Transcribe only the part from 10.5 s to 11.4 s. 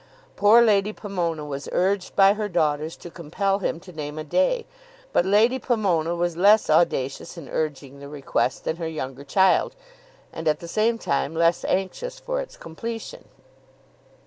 the same time